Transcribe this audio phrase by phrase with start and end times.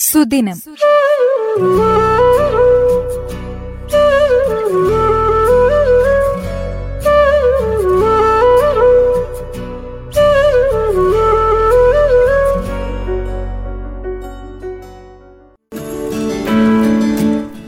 [0.00, 0.56] സുദിനം.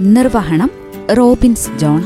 [0.01, 0.71] നിർവഹണം
[1.14, 2.05] Robbins John.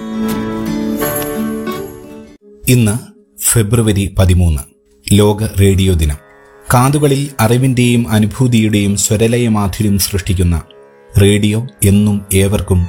[2.69, 2.99] ഇന്ന്
[3.41, 4.63] ഫെബ്രുവരി പതിമൂന്ന്.
[5.13, 6.26] ലോക റേഡിയോ ദിനം.
[6.75, 10.63] കാതുകളിൽ അറിവിന്റെയും അനുഭൂതിയുടെയും സ്വരലയമാധുര്യം സൃഷ്ടിക്കുന്ന
[11.23, 12.87] റേഡിയോ എന്നും ഏവർക്കും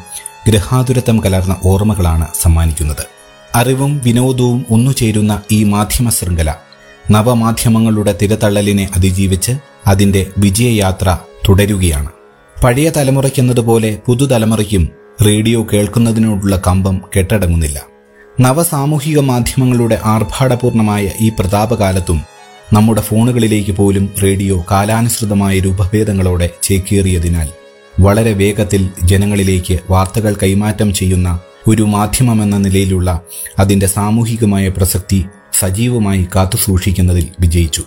[0.48, 3.05] ഗൃഹാതുരത്വം കലർന്ന ഓർമ്മകളാണ് സമ്മാനിക്കുന്നത്.
[3.55, 6.55] അറിവും വിനോദവും ഒന്നുചേരുന്ന ഈ മാധ്യമ ശൃംഖല
[7.12, 9.52] നവമാധ്യമങ്ങളുടെ തിരതള്ളലിനെ അതിജീവിച്ച്
[9.88, 11.17] അതിന്റെ വിജയയാത്ര
[11.50, 12.09] തുടരുകയാണ്.
[12.64, 14.89] പഴയ തലമുറയ്ക്കെന്നതുപോലെ പുതുതലമുറയ്ക്കും
[15.25, 17.81] റേഡിയോ കേൾക്കുന്നതിനോടുള്ള കമ്പം കെട്ടടങ്ങുന്നില്ല.
[18.39, 22.37] നവസാമൂഹിക മാധ്യമങ്ങളുടെ ആർഭാടപൂർണമായ ഈ പ്രതാപകാലത്തും
[22.73, 27.48] നമ്മുടെ ഫോണുകളിലേക്ക് പോലും റേഡിയോ കാലാനുസൃതമായ രൂപഭേദങ്ങളോടെ ചേക്കേറിയതിനാൽ
[27.99, 33.22] വളരെ വേഗത്തിൽ ജനങ്ങളിലേക്ക് വാർത്തകൾ കൈമാറ്റം ചെയ്യുന്ന ഒരു മാധ്യമമെന്ന നിലയിലുള്ള
[33.59, 35.25] അതിന്റെ സാമൂഹികമായ പ്രസക്തി
[35.59, 37.83] സജീവമായി കാത്തുസൂക്ഷിക്കുന്നതിൽ വിജയിച്ചു.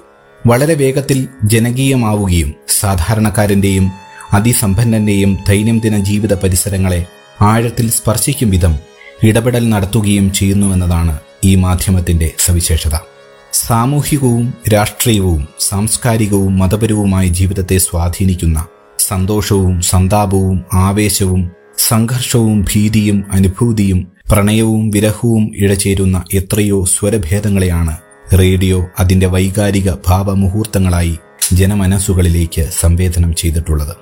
[0.47, 3.91] വളരെ വേഗത്തിൽ ജനകീയമാവുകയും സാധാരണക്കാരന്റെയും
[4.33, 7.07] അതിസമ്പന്നന്റെയും ദൈനംദിന ജീവിത പരിസരങ്ങളെ
[7.41, 8.79] ആഴത്തിൽ സ്പർശിക്കും വിധം
[9.23, 13.10] ഇടപെടൽ നടത്തുകയും ചെയ്യുന്നുവെന്നതാണ് ഈ മാധ്യമത്തിന്റെ സവിശേഷത.
[13.53, 18.67] സാമൂഹികവും രാഷ്ട്രീയവും സാംസ്കാരികവും മതപരവുമായ ജീവിതത്തെ സ്വാധീനിക്കുന്ന
[18.99, 27.97] സന്തോഷവും സന്താപവും ആവേശവും സംഘർഷവും ഭീതിയും അനുഭൂതിയും പ്രണയവും വിരഹവും ഇഴചേരുന്ന എത്രയോ സ്വരഭേദങ്ങളെയാണ്
[28.39, 31.19] റേഡിയോ അതിന്റെ വൈകാരിക ഭാവമുഹൂർത്തങ്ങളായി
[31.53, 33.97] ജനമനസ്സുകളിലേക്ക് സംവേദനം ചെയ്തിട്ടുള്ളത്.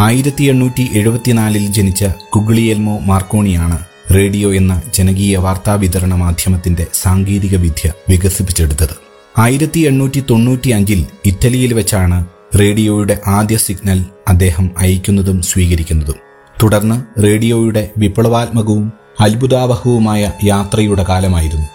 [0.00, 8.96] ആയിരത്തി എണ്ണൂറ്റി എഴുപത്തിനാലിൽ ജനിച്ച കുഗ്ലിയൽമോ മാർക്കോണിയാണ് റേഡിയോ എന്ന ജനകീയ വാർത്താവിതരണ മാധ്യമത്തിന്റെ സാങ്കേതിക വിദ്യ വികസിപ്പിച്ചെടുത്തത്.
[9.38, 12.26] ആയിരത്തി എണ്ണൂറ്റി തൊണ്ണൂറ്റി അഞ്ചിൽ ഇറ്റലിയിൽ വെച്ചാണ്
[12.60, 16.14] റേഡിയോയുടെ ആദ്യ സിഗ്നൽ അദ്ദേഹം അയക്കുന്നതും സ്വീകരിക്കുന്നതും.
[16.62, 21.66] തുടർന്ന് റേഡിയോയുടെ വിപ്ലവാത്മകവും അത്ഭുതാവഹവുമായ യാത്രയുടെ കാലമായിരുന്നു.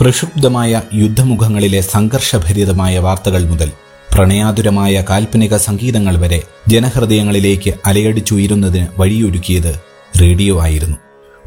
[0.00, 3.70] പ്രക്ഷുബ്ധമായ യുദ്ധമുഖങ്ങളിലെ സംഘർഷഭരിതമായ വാർത്തകൾ മുതൽ
[4.14, 9.80] പ്രണയാതുരമായ കാൽപ്പനിക സംഗീതങ്ങൾ വരെ ജനഹൃദയങ്ങളിലേക്ക് അലയടിച്ചുയരുന്നതിന് വഴിയൊരുക്കിയത്
[10.20, 10.96] റേഡിയോ ആയിരുന്നു.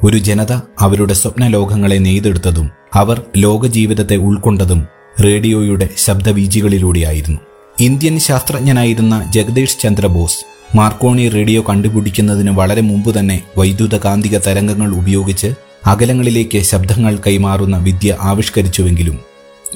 [0.04, 2.66] ഒരു ജനത അവരുടെ സ്വപ്നലോകങ്ങളെ നെയ്തെടുത്തതും
[2.96, 4.82] അവർ ലോകജീവിതത്തെ ഉൾക്കൊണ്ടതും
[5.22, 7.40] റേഡിയോയുടെ ശബ്ദവീജികളിലൂടെയായിരുന്നു
[7.78, 10.40] ഇന്ത്യൻ ശാസ്ത്രജ്ഞനായിരുന്ന ജഗദീഷ് ചന്ദ്രബോസ്
[10.76, 15.50] മാർക്കോണി റേഡിയോ കണ്ടുപിടിക്കുന്നതിന് വളരെ മുമ്പ് തന്നെ വൈദ്യുതകാന്തിക തരംഗങ്ങൾ ഉപയോഗിച്ച്
[15.86, 19.18] അകലങ്ങളിലേക്ക് ശബ്ദങ്ങൾ കൈമാറുന്ന വിദ്യ ആവിഷ്കരിച്ചുവെങ്കിലും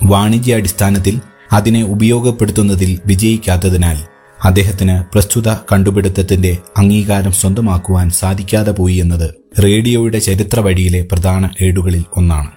[0.07, 1.15] വാണിജ്യാടിസ്ഥാനത്തിൽ
[1.51, 3.97] അതിനെ ഉപയോഗപ്പെടുത്തുന്നതിൽ വിജയിക്കാത്തതിനാൽ
[4.43, 9.33] അദ്ദേഹത്തിന് പ്രസ്തുത കണ്ടുപിടുത്തത്തിന്റെ അംഗീകാരം സ്വന്തമാക്കുവാൻ സാധിക്കാതെ പോയി എന്നത്
[9.63, 12.47] റേഡിയോയുടെ ചരിത്ര വഴിയിലെ പ്രധാന ഏടുകളിൽ ഒന്നാണ്.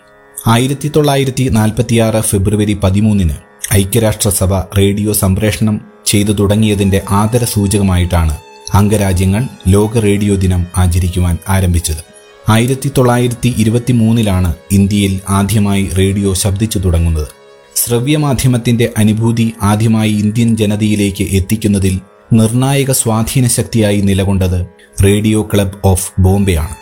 [0.47, 3.35] ആയിരത്തി തൊള്ളായിരത്തി നാൽപ്പത്തിയാറ് ഫെബ്രുവരി പതിമൂന്നിന്
[3.75, 8.37] ഐക്യരാഷ്ട്രസഭ റേഡിയോ സംപ്രേഷണം ചെയ്തു തുടങ്ങിയതിന്റെ ആദര സൂചകമായിട്ടാണ്
[8.75, 12.05] അംഗരാജ്യങ്ങൾ ലോക റേഡിയോ ദിനം ആചരിക്കുവാൻ ആരംഭിച്ചത്.
[12.49, 17.40] ആയിരത്തി തൊള്ളായിരത്തി ഇരുപത്തിമൂന്നിലാണ് ഇന്ത്യയിൽ ആദ്യമായി റേഡിയോ ശബ്ദിച്ചു തുടങ്ങുന്നത്.
[17.81, 21.95] ശ്രവ്യമാധ്യമത്തിന്റെ അനുഭൂതി ആദ്യമായി ഇന്ത്യൻ ജനതയിലേക്ക് എത്തിക്കുന്നതിൽ
[22.33, 24.59] നിർണായക സ്വാധീന ശക്തിയായി നിലകൊണ്ടത്
[25.05, 26.75] റേഡിയോ ക്ലബ് ഓഫ് ബോംബെയാണ്.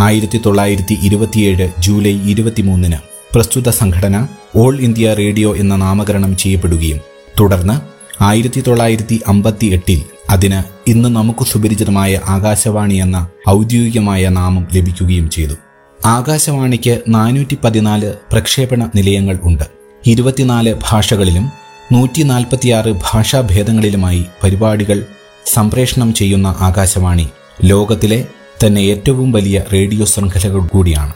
[0.00, 2.98] ആയിരത്തി തൊള്ളായിരത്തി ഇരുപത്തിയേഴ് ജൂലൈ ഇരുപത്തിമൂന്നിന്
[3.34, 4.16] പ്രസ്തുത സംഘടന
[4.56, 7.00] ഓൾ ഇന്ത്യ റേഡിയോ എന്ന നാമകരണം ചെയ്യപ്പെടുകയും
[7.40, 7.76] തുടർന്ന്
[8.22, 10.58] ആയിരത്തി തൊള്ളായിരത്തി അമ്പത്തി എട്ടിൽ അതിന്
[10.90, 13.18] ഇന്ന് നമുക്ക് സുപരിചിതമായ ആകാശവാണി എന്ന
[13.48, 15.56] ഔദ്യോഗികമായ നാമം ലഭിക്കുകയും ചെയ്തു.
[16.00, 19.66] ആകാശവാണിക്ക് നാനൂറ്റി പതിനാല് പ്രക്ഷേപണ നിലയങ്ങൾ ഉണ്ട്.
[20.06, 21.52] ഇരുപത്തിനാല് ഭാഷകളിലും
[21.92, 25.04] നൂറ്റി നാൽപ്പത്തിയാറ് ഭാഷാഭേദങ്ങളിലുമായി പരിപാടികൾ
[25.46, 27.26] സംപ്രേഷണം ചെയ്യുന്ന ആകാശവാണി
[27.64, 28.26] ലോകത്തിലെ
[28.66, 31.12] തന്നെ ഏറ്റവും വലിയ റേഡിയോ ശൃംഖലകൾ കൂടിയാണ്.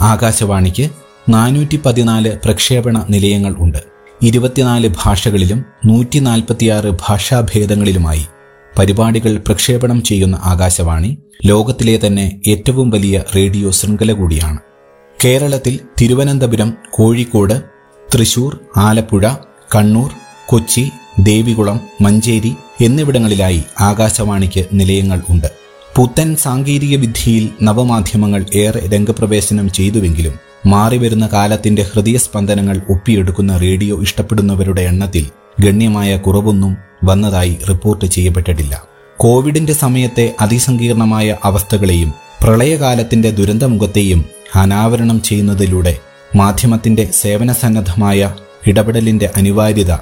[0.00, 0.90] ആകാശവാണിക്ക്
[1.28, 3.78] നാനൂറ്റി പതിനാല് പ്രക്ഷേപണ നിലയങ്ങൾ ഉണ്ട്.
[4.22, 8.24] ഇരുപത്തിനാല് ഭാഷകളിലും നൂറ്റി നാൽപ്പത്തിയാറ് ഭാഷാഭേദങ്ങളിലുമായി
[8.78, 14.58] പരിപാടികൾ പ്രക്ഷേപണം ചെയ്യുന്ന ആകാശവാണി ലോകത്തിലെ തന്നെ ഏറ്റവും വലിയ റേഡിയോ ശൃംഖല കൂടിയാണ്.
[15.18, 17.56] കേരളത്തിൽ തിരുവനന്തപുരം കോഴിക്കോട്
[18.14, 19.24] തൃശൂർ ആലപ്പുഴ
[19.74, 20.10] കണ്ണൂർ
[20.46, 25.48] കൊച്ചി ദേവികുളം മഞ്ചേരി എന്നിവിടങ്ങളിലായി ആകാശവാണിക്ക് നിലയങ്ങൾ ഉണ്ട്.
[25.96, 30.34] പുത്തൻ സാങ്കേതിക വിദ്യയിൽ നവമാധ്യമങ്ങൾ ഏറെ രംഗപ്രവേശനം ചെയ്തുവെങ്കിലും
[30.66, 35.24] മാറിവരുന്ന കാലത്തിന്റെ ഹൃദയസ്പന്ദനങ്ങൾ ഒപ്പിയെടുക്കുന്ന റേഡിയോ ഇഷ്ടപ്പെടുന്നവരുടെ എണ്ണത്തിൽ
[35.60, 38.74] ഗണ്യമായ കുറവൊന്നും വന്നതായി റിപ്പോർട്ട് ചെയ്യപ്പെട്ടിട്ടില്ല.
[39.18, 42.10] കോവിഡിന്റെ സമയത്തെ അതിസങ്കീർണമായ അവസ്ഥകളെയും
[42.42, 45.94] പ്രളയകാലത്തിന്റെ ദുരന്തമുഖത്തെയും അനാവരണം ചെയ്യുന്നതിലൂടെ
[46.36, 48.20] മാധ്യമത്തിന്റെ സേവനസന്നദ്ധമായ
[48.66, 49.92] ഇടപെടലിന്റെ അനിവാര്യത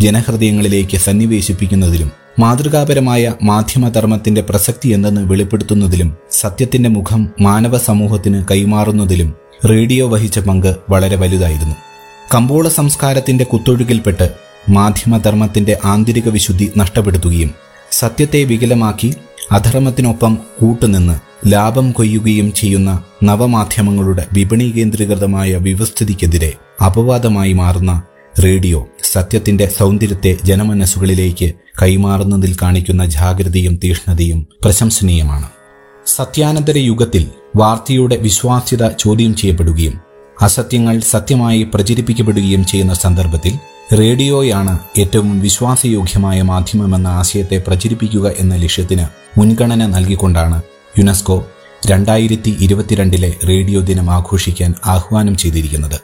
[0.00, 9.30] ജനഹൃദയങ്ങളിലേക്ക് സന്നിവേശിപ്പിക്കുന്നതിലും മാതൃകാപരമായ മാധ്യമധർമ്മത്തിന്റെ പ്രസക്തി എന്തെന്ന് വെളിപ്പെടുത്തുന്നതിലും സത്യത്തിന്റെ മുഖം മാനവ സമൂഹത്തിന് കൈമാറുന്നതിലും
[9.64, 11.76] റേഡിയോ വഹിച്ച പങ്ക് വളരെ വലുതായിരുന്നു.
[12.34, 14.26] കമ്പോള സംസ്കാരത്തിന്റെ കുത്തൊഴുകിൽപ്പെട്ട്
[14.68, 17.50] മാധ്യമധർമ്മത്തിന്റെ ആന്തരിക വിശുദ്ധി നഷ്ടപ്പെടുത്തുകയും
[17.92, 19.10] സത്യത്തെ വികലമാക്കി
[19.50, 21.16] അധർമ്മത്തിനൊപ്പം കൂട്ടുനിന്ന്
[21.46, 26.52] ലാഭം കൊയ്യുകയും ചെയ്യുന്ന നവമാധ്യമങ്ങളുടെ വിപണി കേന്ദ്രീകൃതമായ വ്യവസ്ഥിതിക്കെതിരെ
[26.84, 28.02] അപവാദമായി മാറുന്ന
[28.40, 35.50] റേഡിയോ സത്യത്തിന്റെ സൗന്ദര്യത്തെ ജനമനസ്സുകളിലേക്ക് കൈമാറുന്നതിൽ കാണിക്കുന്ന ജാഗ്രതയും തീഷ്ണതയും പ്രശംസനീയമാണ്.
[36.06, 40.00] സത്യാനന്തര യുഗത്തിൽ വാർത്തയുടെ വിശ്വാസ്യത ചോദ്യം ചെയ്യപ്പെടുകയും
[40.40, 43.54] അസത്യങ്ങൾ സത്യമായി പ്രചരിപ്പിക്കപ്പെടുകയും ചെയ്യുന്ന സന്ദർഭത്തിൽ
[43.92, 49.06] റേഡിയോയാണ് ഏറ്റവും വിശ്വാസയോഗ്യമായ മാധ്യമമെന്ന ആശയത്തെ പ്രചരിപ്പിക്കുക എന്ന ലക്ഷ്യത്തിന്
[49.38, 51.46] മുൻഗണന നൽകിക്കൊണ്ടാണ് യുനെസ്കോ
[51.86, 55.98] രണ്ടായിരത്തി ഇരുപത്തിരണ്ടിലെ റേഡിയോ ദിനം ആഘോഷിക്കാൻ ആഹ്വാനം ചെയ്തിരിക്കുന്നത്.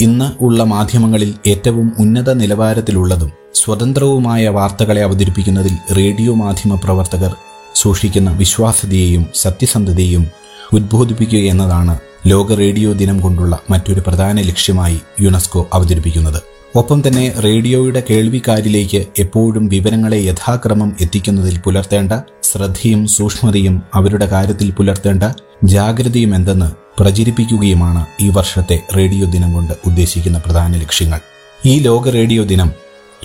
[0.00, 7.34] ഇന്ന് ഉള്ള മാധ്യമങ്ങളിൽ ഏറ്റവും ഉന്നത നിലവാരത്തിലുള്ളതും സ്വതന്ത്രവുമായ വാർത്തകളെ അവതരിപ്പിക്കുന്നതിൽ റേഡിയോ മാധ്യമ പ്രവർത്തകർ
[7.74, 10.26] സൂക്ഷിക്കുന്ന വിശ്വാസ്യതയെയും സത്യസന്ധതയെയും
[10.72, 16.55] ഉദ്ബോധിപ്പിക്കുക എന്നതാണ് ലോക റേഡിയോ ദിനം കൊണ്ടുള്ള മറ്റൊരു പ്രധാന ലക്ഷ്യമായി യുനെസ്കോ അവതരിപ്പിക്കുന്നത്.
[16.76, 22.12] ഒപ്പം തന്നെ റേഡിയോയുടെ കേൾവിക്കാരിലേക്ക് എപ്പോഴും വിവരങ്ങളെ യഥാക്രമം എത്തിക്കുന്നതിൽ പുലർത്തേണ്ട
[22.42, 25.22] ശ്രദ്ധയും സൂക്ഷ്മതയും അവരുടെ കാര്യത്തിൽ പുലർത്തേണ്ട
[25.64, 31.20] ജാഗ്രതയും എന്തെന്ന് പ്രചരിപ്പിക്കുകയുമാണ് ഈ വർഷത്തെ റേഡിയോ ദിനം കൊണ്ട് ഉദ്ദേശിക്കുന്ന പ്രധാന ലക്ഷ്യങ്ങൾ.
[31.66, 32.70] ഈ ലോക റേഡിയോ ദിനം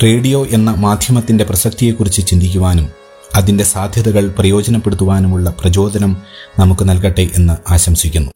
[0.04, 2.90] റേഡിയോ എന്ന മാധ്യമത്തിന്റെ പ്രസക്തിയെക്കുറിച്ച് ചിന്തിക്കുവാനും
[3.36, 6.18] അതിന്റെ സാധ്യതകൾ പ്രയോജനപ്പെടുത്തുവാനുമുള്ള പ്രചോദനം
[6.60, 8.32] നമുക്ക് നൽകട്ടെ എന്ന് ആശംസിക്കുന്നു.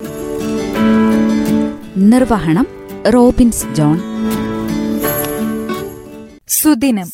[1.98, 2.68] നിർവഹണം
[3.14, 4.15] റോബിൻസ് ജോൺ.
[6.66, 7.10] സുദിനം